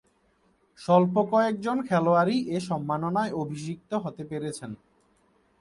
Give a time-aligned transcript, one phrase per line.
[0.79, 4.71] স্বল্প কয়েকজন খেলোয়াড়ই এ সম্মাননায় অভিষিক্ত হতে পেরেছেন।